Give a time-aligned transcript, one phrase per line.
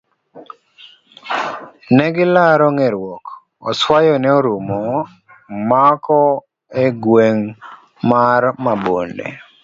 [1.95, 3.25] Negilaro nge'ruok.
[3.69, 4.81] oswayo ne orumo
[5.69, 6.21] mako
[6.83, 7.49] e gweng'
[8.09, 9.27] mar Mabonde.